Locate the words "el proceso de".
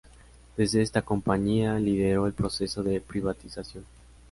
2.25-2.99